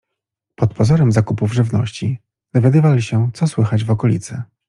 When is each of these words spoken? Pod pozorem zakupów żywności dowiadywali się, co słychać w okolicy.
Pod 0.55 0.73
pozorem 0.73 1.11
zakupów 1.11 1.53
żywności 1.53 2.19
dowiadywali 2.53 3.01
się, 3.01 3.29
co 3.33 3.47
słychać 3.47 3.83
w 3.83 3.91
okolicy. 3.91 4.41